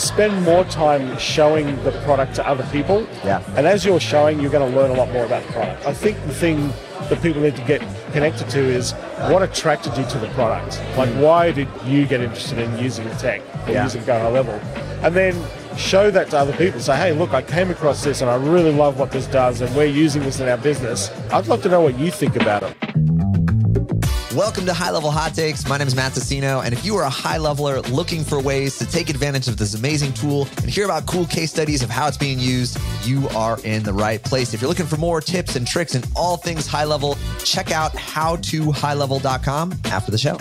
[0.00, 3.06] spend more time showing the product to other people.
[3.24, 3.42] Yeah.
[3.56, 5.86] And as you're showing, you're going to learn a lot more about the product.
[5.86, 6.72] I think the thing
[7.08, 7.80] that people need to get
[8.12, 8.92] connected to is
[9.30, 10.80] what attracted you to the product.
[10.96, 11.20] Like, hmm.
[11.20, 13.84] why did you get interested in using the tech or Yeah.
[13.84, 14.54] using Go High Level?
[15.02, 15.34] And then
[15.76, 16.80] show that to other people.
[16.80, 19.74] Say, hey, look, I came across this and I really love what this does, and
[19.74, 21.10] we're using this in our business.
[21.32, 22.76] I'd love to know what you think about it.
[24.34, 25.66] Welcome to High Level Hot Takes.
[25.66, 28.78] My name is Matt Tassino, and if you are a high leveler looking for ways
[28.78, 32.06] to take advantage of this amazing tool and hear about cool case studies of how
[32.06, 34.54] it's being used, you are in the right place.
[34.54, 37.90] If you're looking for more tips and tricks and all things high level, check out
[37.94, 40.38] howtohighlevel.com after the show.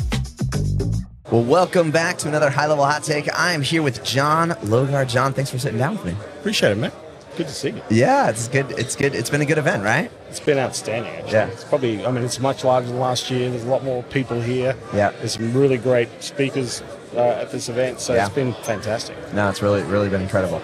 [1.32, 3.28] Well, welcome back to another High Level Hot Take.
[3.36, 5.10] I am here with John Logar.
[5.10, 6.12] John, thanks for sitting down with me.
[6.40, 6.92] Appreciate it, man.
[7.40, 7.82] Good to see you.
[7.90, 8.70] Yeah, it's good.
[8.72, 9.16] It's good.
[9.16, 10.12] It's been a good event, right?
[10.28, 11.32] It's been outstanding, actually.
[11.32, 11.48] Yeah.
[11.48, 13.50] It's probably, I mean, it's much larger than last year.
[13.50, 14.76] There's a lot more people here.
[14.94, 15.12] Yeah.
[15.12, 16.84] There's some really great speakers
[17.16, 18.26] uh, at this event, so Yeah.
[18.26, 19.16] it's been fantastic.
[19.34, 20.60] No, it's really, really been incredible.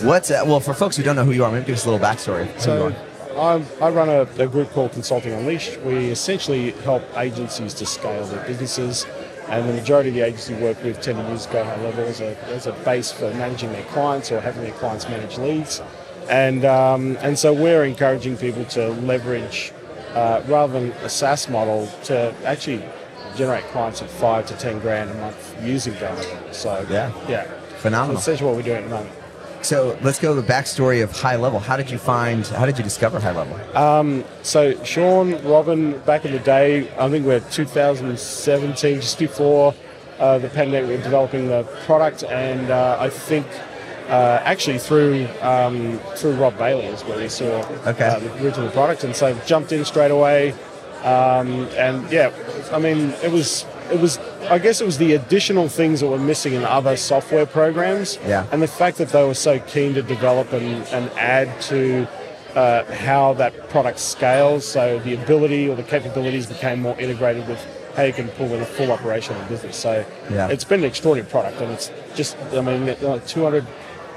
[0.00, 1.52] What's uh, well for folks who don't know who you are?
[1.52, 2.58] Maybe give us a little backstory.
[2.58, 2.94] So.
[3.36, 5.78] I'm, I run a, a group called Consulting Unleashed.
[5.82, 9.06] We essentially help agencies to scale their businesses,
[9.48, 12.04] and the majority of the agency we work with tend to use Go High Level
[12.06, 15.82] as a, as a base for managing their clients or having their clients manage leads.
[16.28, 19.72] And, um, and so we're encouraging people to leverage,
[20.14, 22.82] uh, rather than a SaaS model, to actually
[23.36, 26.14] generate clients of five to 10 grand a month using Go
[26.50, 27.10] So, Yeah.
[27.28, 27.44] yeah.
[27.78, 28.14] Phenomenal.
[28.16, 29.12] That's essentially what we're doing at the moment.
[29.60, 31.58] So let's go to the backstory of High Level.
[31.58, 32.46] How did you find?
[32.46, 34.26] How did you discover High Level?
[34.42, 39.74] So Shaun, Robin, back in the day, I think we're 2017, just before
[40.18, 43.46] uh, the pandemic, we were developing the product, and uh, I think
[44.08, 47.44] uh, actually through um, through Rob Bailey is where we saw
[47.86, 48.06] Okay.
[48.06, 50.52] uh, the original product, and so jumped in straight away.
[51.04, 52.30] Um, and yeah,
[52.72, 54.18] I mean, it was it was
[54.50, 58.46] I guess it was the additional things that were missing in other software programs, Yeah.
[58.50, 62.08] and the fact that they were so keen to develop and, and add to
[62.54, 64.66] uh, how that product scales.
[64.66, 67.64] So the ability or the capabilities became more integrated with
[67.94, 69.76] how you can pull in a full operational business.
[69.76, 70.48] So Yeah.
[70.48, 73.66] it's been an extraordinary product, and it's just I mean, uh, 200.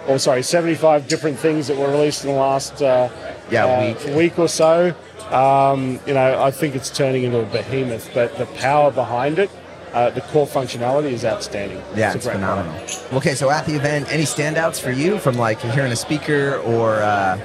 [0.08, 3.10] Or sorry, 75 different things that were released in the last uh,
[3.52, 4.16] Yeah, uh, week.
[4.16, 4.96] week or so.
[5.30, 9.50] Um, you know, I think it's turning into a behemoth, but the power behind it,
[9.94, 11.82] uh, the core functionality is outstanding.
[11.96, 12.72] Yeah, a it's phenomenal.
[12.74, 13.14] product.
[13.14, 16.96] Okay, so at the event, any standouts for you from like hearing a speaker or
[16.96, 17.38] uh,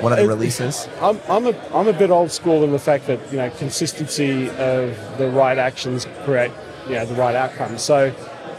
[0.00, 0.88] one of the it- releases?
[1.00, 4.48] I'm, I'm, a, I'm a bit old school in the fact that, you know, consistency
[4.50, 6.50] of the right actions create,
[6.88, 7.80] you know, the right outcomes.
[7.82, 8.10] So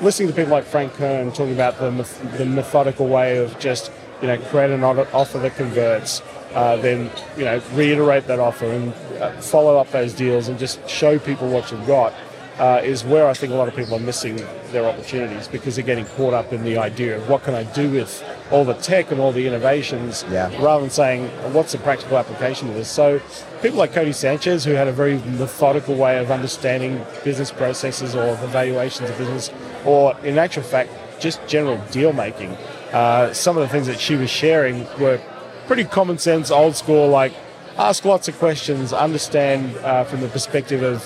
[0.04, 1.90] listening to people like Frank Kern talking about the,
[2.38, 3.92] the methodical way of just,
[4.22, 6.22] you know, create an offer that converts,
[6.54, 10.88] uh, then, you know, reiterate that offer and uh, follow up those deals and just
[10.90, 12.14] show people what you've got.
[12.60, 14.36] Uh, is where I think a lot of people are missing
[14.72, 17.90] their opportunities because they're getting caught up in the idea of what can I do
[17.90, 20.52] with all the tech and all the innovations Yeah.
[20.64, 22.90] rather than saying what's the practical application of this.
[22.90, 23.20] So
[23.64, 28.36] people like Codie Sanchez, who had a very methodical way of understanding business processes or
[28.36, 29.50] the valuations of business,
[29.86, 30.90] or in actual fact,
[31.20, 32.50] just general deal making.
[32.92, 35.20] Uh, some of the things that she was sharing were
[35.68, 37.34] pretty common sense, old school, like
[37.78, 41.06] ask lots of questions, understand uh, from the perspective of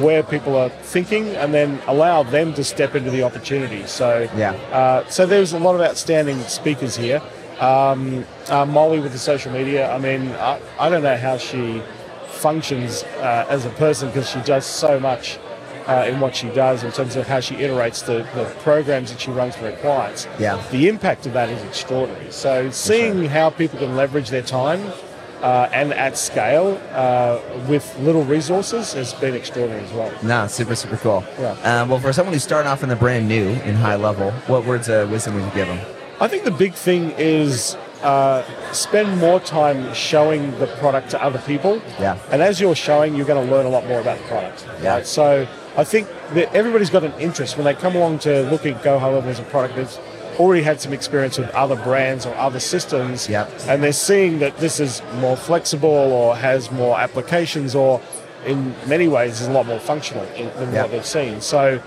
[0.00, 3.86] where people are thinking, and then allow them to step into the opportunity.
[3.86, 4.52] So Yeah.
[4.72, 7.20] uh, so there's a lot of outstanding speakers here.
[7.60, 9.90] Um, uh, Molly with the social media.
[9.90, 11.80] I mean, I, I don't know how she
[12.26, 15.38] functions uh, as a person because she does so much
[15.86, 19.20] uh, in what she does in terms of how she iterates the, the programs that
[19.20, 20.26] she runs for her clients.
[20.38, 20.62] Yeah.
[20.70, 22.30] The impact of that is extraordinary.
[22.30, 24.92] So seeing how people can leverage their time
[25.40, 30.12] uh, and at scale uh, with little resources has been extraordinary as well.
[30.22, 31.24] No, super, super cool.
[31.38, 31.52] Yeah.
[31.62, 34.64] Um, well, for someone who's starting off in the brand new in High Level, what
[34.64, 35.80] words of wisdom would you give them?
[36.20, 41.40] I think the big thing is uh, spend more time showing the product to other
[41.40, 41.82] people.
[41.98, 42.18] Yeah.
[42.30, 44.66] And as you're showing, you're going to learn a lot more about the product.
[44.80, 44.94] Yeah.
[44.94, 45.06] Right?
[45.06, 48.82] So I think that everybody's got an interest when they come along to look at
[48.82, 49.98] Go High Level as a product that's
[50.38, 53.28] already had some experience with other brands or other systems.
[53.28, 53.50] Yep.
[53.68, 58.00] And they're seeing that this is more flexible or has more applications or
[58.46, 60.82] in many ways is a lot more functional than Yep.
[60.82, 61.40] what they've seen.
[61.40, 61.80] So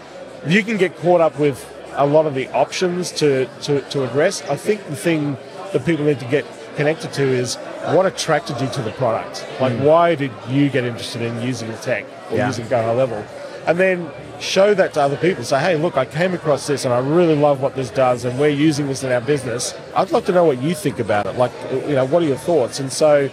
[0.48, 1.64] you can get caught up with
[1.94, 4.42] a lot of the options to, to, to address.
[4.50, 5.38] I think the thing
[5.74, 6.46] that people need to get
[6.76, 7.56] connected to is
[7.94, 9.48] what attracted you to the product?
[9.60, 9.84] Like, hmm.
[9.86, 12.48] why did you get interested in using the tech or Yeah.
[12.48, 13.24] using Go High Level?
[13.68, 15.44] And then show that to other people.
[15.44, 18.40] Say, hey, look, I came across this and I really love what this does, and
[18.40, 19.74] we're using this in our business.
[19.96, 21.36] I'd love to know what you think about it.
[21.36, 22.80] Like, you know, what are your thoughts?
[22.80, 23.30] And so,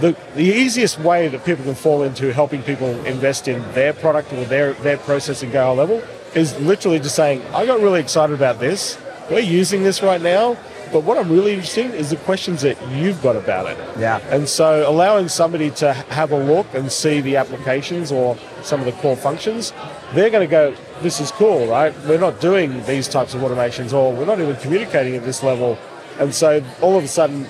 [0.00, 4.32] the, the easiest way that people can fall into helping people invest in their product
[4.32, 6.02] or their, their process and go high level
[6.34, 8.96] is literally just saying, I got really excited about this
[9.30, 10.56] we're using this right now,
[10.92, 13.78] but what I'm really interested in is the questions that you've got about it.
[13.98, 14.18] Yeah.
[14.30, 18.86] And so allowing somebody to have a look and see the applications or some of
[18.86, 19.72] the core functions,
[20.12, 21.94] they're going to go, this is cool, right?
[22.06, 25.78] We're not doing these types of automations or we're not even communicating at this level.
[26.18, 27.46] And so all of a sudden,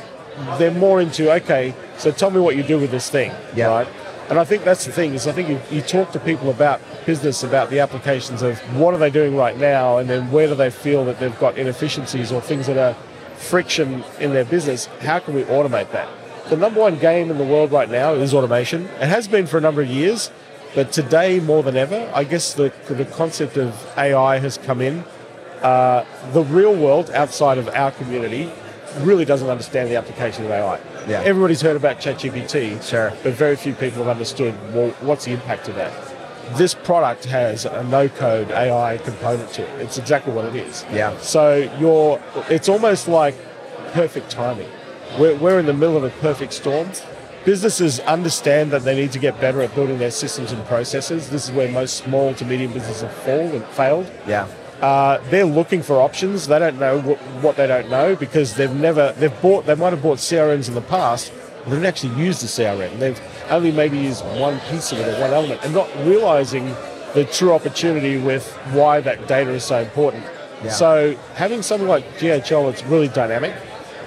[0.59, 3.67] they're more into, okay, so tell me what you do with this thing, Yeah.
[3.67, 3.89] right?
[4.31, 6.81] And I think that's the thing is I think you, you talk to people about
[7.05, 10.55] business, about the applications of what are they doing right now, and then where do
[10.55, 12.97] they feel that they've got inefficiencies or things that are
[13.43, 14.87] friction in their business.
[15.01, 16.09] How can we automate that?
[16.49, 18.85] The number one game in the world right now is automation.
[19.01, 20.31] It has been for a number of years,
[20.75, 25.05] but today more than ever, I guess the the concept of AI has come in.
[25.63, 28.51] Uh, the real world outside of our community
[29.01, 30.81] really doesn't understand the application of AI.
[31.09, 31.23] Yeah.
[31.25, 33.13] Everybody's heard about ChatGPT, Sure.
[33.23, 35.93] but very few people have understood well, what's the impact of that.
[36.55, 39.81] This product has a no-code AI component to it.
[39.81, 40.85] It's exactly what it is.
[40.93, 41.17] Yeah.
[41.19, 43.35] So you're, it's almost like
[43.93, 44.69] perfect timing.
[45.19, 46.89] We're, we're in the middle of a perfect storm.
[47.45, 51.29] Businesses understand that they need to get better at building their systems and processes.
[51.31, 54.11] This is where most small to medium businesses have fallen and failed.
[54.27, 54.47] Yeah.
[54.81, 56.49] Uh, they're looking for options.
[56.49, 59.93] They don't know what, what they don't know because they've never they've bought they might
[59.93, 61.33] have bought CRMs in the past.
[61.65, 62.99] They didn't actually use the CRM.
[62.99, 63.21] They've
[63.51, 66.75] only maybe used one piece of it or one element, and not realizing
[67.15, 70.25] the true opportunity with why that data is so important.
[70.65, 70.71] Yeah.
[70.71, 73.55] So having something like GHL that's really dynamic,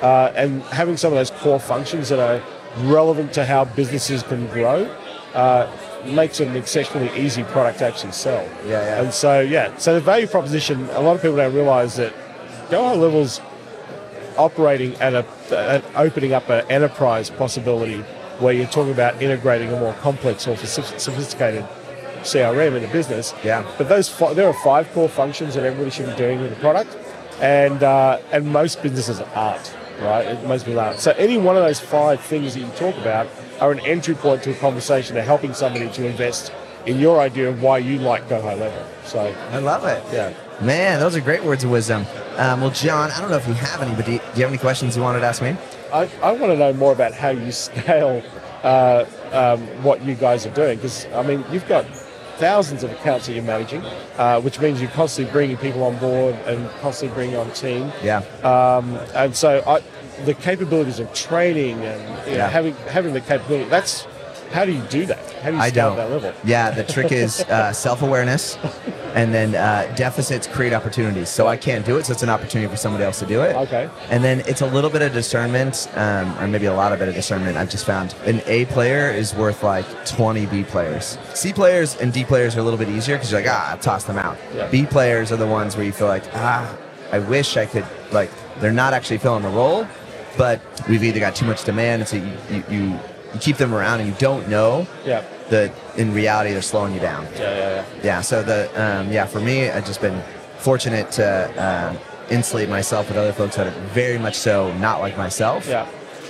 [0.01, 2.41] uh, and having some of those core functions that are
[2.85, 4.85] relevant to how businesses can grow,
[5.33, 5.71] uh,
[6.05, 8.43] makes it an exceptionally easy product to actually sell.
[8.65, 9.01] Yeah, yeah.
[9.01, 12.13] And so, yeah, so the value proposition, a lot of people don't realize that
[12.69, 13.39] Go High Level's
[14.37, 18.01] operating at a at opening up an enterprise possibility
[18.39, 21.65] where you're talking about integrating a more complex or soph- sophisticated
[22.21, 23.33] CRM in a business.
[23.43, 23.65] Yeah.
[23.77, 26.97] But those there are five core functions that everybody should be doing with the product,
[27.39, 29.75] and uh, and most businesses aren't.
[30.01, 30.99] Right, most people aren't.
[30.99, 33.27] So any one of those five things that you talk about
[33.61, 36.51] are an entry point to a conversation to helping somebody to invest
[36.85, 38.85] in your idea of why you like Go High Level.
[39.05, 39.19] So
[39.51, 40.03] I love it.
[40.13, 40.33] yeah.
[40.61, 42.05] Man, those are great words of wisdom.
[42.37, 44.41] Um, well, John, I don't know if you have any, but do you, do you
[44.43, 45.55] have any questions you wanted to ask me?
[45.93, 48.23] I, I want to know more about how you scale
[48.63, 51.85] uh, um, what you guys are doing because I mean you've got
[52.37, 53.81] thousands of accounts that you're managing,
[54.17, 57.91] uh, which means you're constantly bringing people on board and constantly bringing on team.
[58.03, 58.17] Yeah.
[58.43, 59.81] Um, and so I,
[60.25, 64.07] the capabilities of training and know, having having the capability that's
[64.51, 65.31] how do you do that?
[65.41, 65.97] How do you I scale don't.
[65.97, 66.33] that level?
[66.43, 68.57] Yeah, the trick is uh, self awareness,
[69.13, 71.29] and then uh, deficits create opportunities.
[71.29, 73.55] So I can't do it, so it's an opportunity for somebody else to do it.
[73.55, 73.89] Okay.
[74.09, 77.07] And then it's a little bit of discernment, um, or maybe a lot of bit
[77.07, 77.57] of discernment.
[77.57, 81.17] I've just found an A player is worth like 20 B players.
[81.33, 83.77] C players and D players are a little bit easier because you're like, ah, I'll
[83.77, 84.37] toss them out.
[84.53, 84.69] Yeah.
[84.69, 86.77] B players are the ones where you feel like, ah,
[87.11, 89.87] I wish I could, like, they're not actually filling the role,
[90.37, 90.59] but
[90.89, 92.99] we've either got too much demand, and so you, you, you,
[93.35, 95.23] you keep them around and you don't know Yeah.
[95.49, 97.27] that in reality they're slowing you down.
[97.35, 97.83] Yeah, yeah, yeah.
[98.03, 98.21] Yeah.
[98.21, 100.21] So the um, yeah for me, I've just been
[100.57, 101.27] fortunate to
[101.67, 101.99] um,
[102.31, 105.67] insulate myself with other folks that are very much so not like myself.
[105.67, 105.85] Yeah.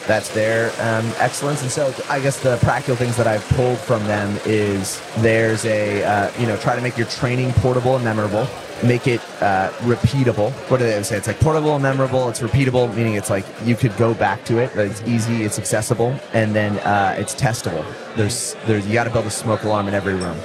[0.07, 4.03] That's their um, excellence, and so I guess the practical things that I've pulled from
[4.05, 8.47] them is there's a uh, you know try to make your training portable and memorable,
[8.83, 10.51] make it uh, repeatable.
[10.69, 11.17] What do they say?
[11.17, 12.29] It's like portable and memorable.
[12.29, 14.75] It's repeatable, meaning it's like you could go back to it.
[14.75, 15.43] It's easy.
[15.43, 17.83] It's accessible, and then uh, it's testable.
[18.15, 20.37] There's there's you got to build a smoke alarm in every room.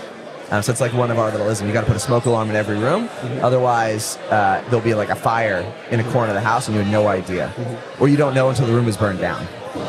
[0.51, 1.69] Um, so it's like one of our little isms.
[1.69, 3.09] You got to put a smoke alarm in every room.
[3.41, 6.83] Otherwise, uh, there'll be like a fire in a corner of the house, and you
[6.83, 7.53] have no idea,
[8.01, 9.47] or you don't know until the room is burned down.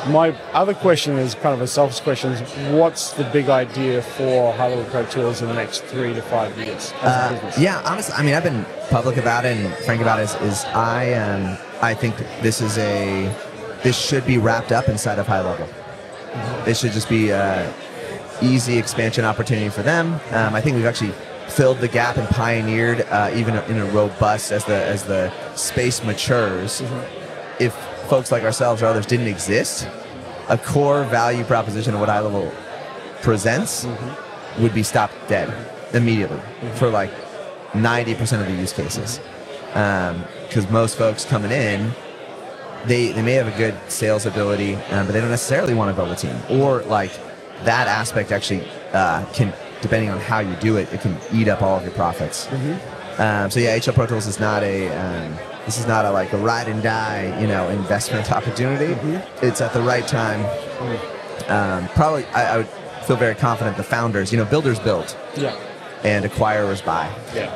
[0.07, 2.41] My other question is kind of a selfish question: is
[2.73, 6.55] What's the big idea for High Level Pro Tools in the next three to five
[6.57, 10.23] years Uh, yeah, honestly, I mean, I've been public about it and frank about it.
[10.23, 13.33] Is, is I um, I think this is a
[13.81, 15.67] this should be wrapped up inside of high level.
[16.67, 17.73] It should just be a
[18.41, 20.13] easy expansion opportunity for them.
[20.31, 21.13] Um, I think we've actually
[21.47, 26.03] filled the gap and pioneered uh, even in a robust as the as the space
[26.03, 26.81] matures.
[27.59, 27.73] If
[28.09, 29.87] folks like ourselves or others didn't exist,
[30.49, 32.51] a core value proposition of what high level
[33.21, 33.85] presents
[34.59, 35.53] would be stopped dead
[35.93, 36.39] immediately
[36.75, 37.11] for like
[37.71, 39.19] 90% of the use cases.
[39.67, 41.91] Because most folks coming in,
[42.85, 45.95] they, they may have a good sales ability, um, but they don't necessarily want to
[45.95, 46.35] build a team.
[46.49, 47.11] Or like
[47.65, 48.63] that aspect actually
[48.93, 51.91] uh, can, depending on how you do it, it can eat up all of your
[51.93, 52.47] profits.
[53.19, 56.33] Um, so yeah, HL Pro Tools is not a um, this is not a like
[56.33, 58.93] a ride and die you know investment opportunity.
[59.41, 60.43] It's at the right time.
[61.47, 62.67] Um, probably I, I would
[63.05, 65.55] feel very confident the founders, you know, builders build Yeah.
[66.03, 67.13] and acquirers buy.
[67.35, 67.51] Yeah.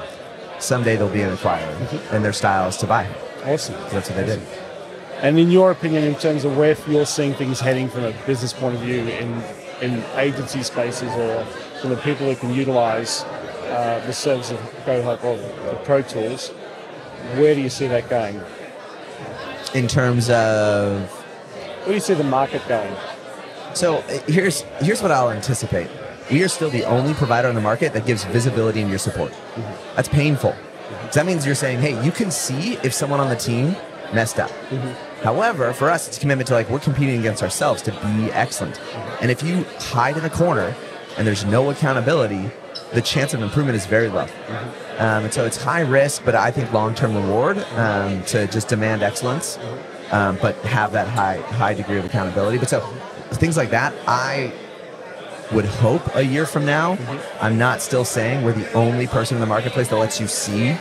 [0.59, 3.07] Someday they'll be an acquirer, and their style is to buy.
[3.45, 3.75] Awesome.
[3.75, 4.41] So that's what they did.
[5.21, 8.53] And in your opinion, in terms of where you're seeing things heading from a business
[8.53, 9.41] point of view in
[9.81, 11.45] in agency spaces or
[11.81, 16.49] from the people who can utilize uh, the service of GoHub or the Pro Tools,
[17.37, 18.39] where do you see that going?
[19.73, 21.01] In terms of
[21.81, 22.95] Where do you see the market going?
[23.73, 25.89] So uh, here's here's what I'll anticipate.
[26.31, 29.31] We are still the only provider on the market that gives visibility in your support.
[29.95, 30.55] That's painful.
[31.13, 33.75] that means you're saying, hey, you can see if someone on the team
[34.13, 34.49] messed up.
[35.23, 38.79] However, for us, it's a commitment to like we're competing against ourselves to be excellent.
[39.21, 40.75] And if you hide in a corner
[41.17, 42.51] and there's no accountability,
[42.93, 44.27] the chance of improvement is very low.
[44.97, 49.03] Um, and so it's high risk, but I think long-term reward um, to just demand
[49.03, 49.57] excellence,
[50.11, 52.57] um, but have that high high degree of accountability.
[52.57, 52.79] But so
[53.31, 54.53] things like that, I
[55.51, 56.97] would hope a year from now,
[57.41, 60.77] I'm not still saying we're the only person in the marketplace that lets you see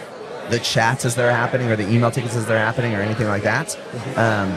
[0.51, 3.43] the chats as they're happening or the email tickets as they're happening or anything like
[3.43, 3.77] that.
[4.17, 4.57] Um,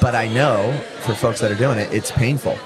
[0.00, 2.58] but I know for folks that are doing it, it's painful.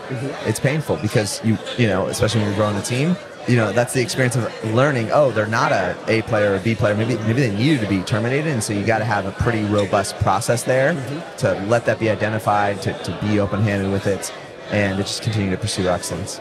[0.46, 3.16] It's painful because you, you know, especially when you're growing a team,
[3.48, 5.10] you know, that's the experience of learning.
[5.12, 6.94] Oh, they're not a A player or a B player.
[6.94, 9.64] Maybe maybe they needed to be terminated, and so you got to have a pretty
[9.64, 10.92] robust process there
[11.38, 14.32] to let that be identified, to, to be open-handed with it,
[14.70, 16.40] and to just continue to pursue excellence.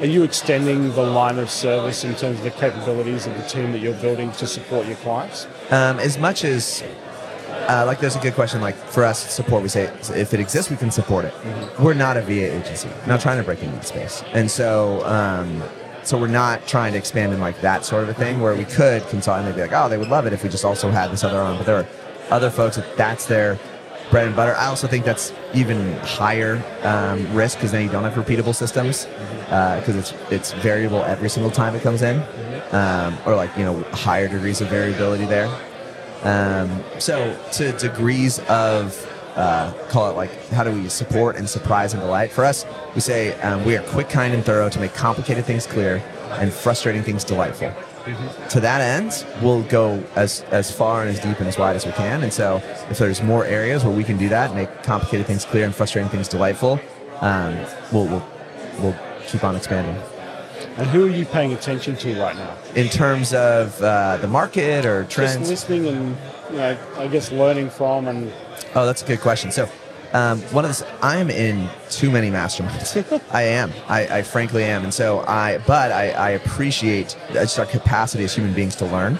[0.00, 3.72] Are you extending the line of service in terms of the capabilities of the team
[3.72, 5.46] that you're building to support your clients?
[5.68, 6.82] Um, as much as
[7.68, 10.70] uh, like there's a good question like for us support we say if it exists
[10.70, 11.34] we can support it.
[11.78, 14.24] We're not a va agency we're not trying to break into the space.
[14.32, 15.62] And so um,
[16.02, 18.64] so we're not trying to expand in like that sort of a thing where we
[18.64, 20.90] could consult and they'd be like oh they would love it if we just also
[20.90, 21.58] had this other arm.
[21.58, 21.86] But there are
[22.30, 23.58] other folks that that's their
[24.10, 28.04] bread and butter i also think that's even higher um, risk because then you don't
[28.04, 29.06] have repeatable systems
[29.46, 32.22] because it's it's variable every single time it comes in
[32.72, 35.48] um, or like you know higher degrees of variability there
[36.22, 41.94] um, so to degrees of uh, call it like how do we support and surprise
[41.94, 42.30] and delight?
[42.30, 45.66] For us, we say um, we are quick, kind, and thorough to make complicated things
[45.66, 46.02] clear
[46.32, 47.72] and frustrating things delightful.
[48.50, 51.84] To that end, we'll go as as far and as deep and as wide as
[51.86, 52.22] we can.
[52.22, 55.64] And so, if there's more areas where we can do that, make complicated things clear
[55.64, 56.80] and frustrating things delightful,
[57.20, 57.56] um,
[57.92, 58.26] we'll, we'll
[58.80, 60.00] we'll keep on expanding.
[60.76, 62.56] And who are you paying attention to right now?
[62.74, 65.36] In terms of uh, the market or trends?
[65.36, 66.16] Just listening and,
[66.50, 68.32] you know, I guess learning from and
[68.74, 69.50] Oh, that's a good question.
[69.50, 69.68] So,
[70.12, 73.22] um, one of the I'm in too many masterminds.
[73.32, 73.72] I am.
[73.88, 75.58] I, I frankly am, and so I.
[75.66, 79.18] But I, I appreciate just our capacity as human beings to learn,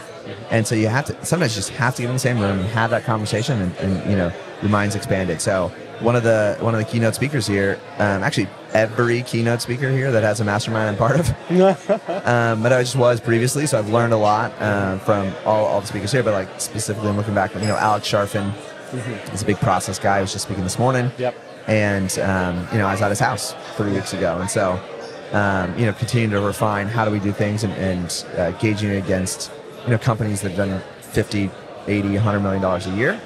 [0.50, 2.58] and so you have to sometimes you just have to get in the same room
[2.58, 4.32] and have that conversation, and, and you know
[4.62, 5.40] your mind's expanded.
[5.40, 9.90] So one of the one of the keynote speakers here, um, actually every keynote speaker
[9.90, 11.28] here that has a mastermind I'm part of,
[12.26, 15.80] um, but I just was previously, so I've learned a lot uh, from all, all
[15.80, 16.22] the speakers here.
[16.22, 18.52] But like specifically, I'm looking back, you know, Alex Charfen
[18.92, 20.18] is a big process guy.
[20.18, 21.10] I was just speaking this morning.
[21.18, 21.34] Yep.
[21.66, 24.80] And um, you know, I was at his house three weeks ago, and so
[25.32, 28.90] um, you know, continuing to refine how do we do things and, and uh, gauging
[28.90, 29.52] it against
[29.84, 31.50] you know companies that have done 50,
[31.86, 33.20] 80, 100 million dollars a year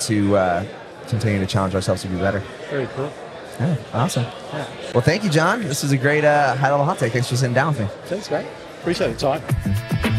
[0.00, 0.64] to uh,
[1.08, 2.42] continue to challenge ourselves to be better.
[2.70, 3.12] very cool.
[3.58, 4.24] Yeah, awesome.
[4.52, 4.66] Yeah.
[4.94, 5.60] Well, thank you, John.
[5.62, 7.12] This was a great uh, high level hot take.
[7.12, 7.86] Thanks for sitting down with me.
[8.06, 8.46] Thanks, great.
[8.80, 10.09] Appreciate the time.